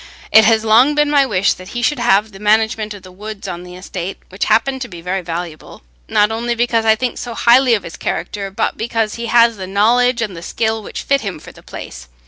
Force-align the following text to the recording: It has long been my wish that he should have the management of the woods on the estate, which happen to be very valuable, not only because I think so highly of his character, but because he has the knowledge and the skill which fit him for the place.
It 0.31 0.45
has 0.45 0.65
long 0.65 0.95
been 0.95 1.11
my 1.11 1.27
wish 1.27 1.53
that 1.53 1.77
he 1.77 1.83
should 1.83 1.99
have 1.99 2.31
the 2.31 2.39
management 2.39 2.95
of 2.95 3.03
the 3.03 3.11
woods 3.11 3.47
on 3.47 3.61
the 3.61 3.75
estate, 3.75 4.17
which 4.29 4.45
happen 4.45 4.79
to 4.79 4.87
be 4.87 4.99
very 4.99 5.21
valuable, 5.21 5.83
not 6.09 6.31
only 6.31 6.55
because 6.55 6.85
I 6.85 6.95
think 6.95 7.19
so 7.19 7.35
highly 7.35 7.75
of 7.75 7.83
his 7.83 7.97
character, 7.97 8.49
but 8.49 8.77
because 8.77 9.13
he 9.13 9.27
has 9.27 9.57
the 9.57 9.67
knowledge 9.67 10.23
and 10.23 10.35
the 10.35 10.41
skill 10.41 10.81
which 10.81 11.03
fit 11.03 11.21
him 11.21 11.37
for 11.39 11.51
the 11.51 11.61
place. 11.61 12.07